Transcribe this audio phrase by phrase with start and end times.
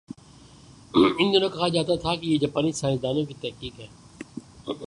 [1.19, 3.87] ان دنوں کہا جاتا تھا کہ یہ جاپانی سائنس دانوں کی تحقیق ہے۔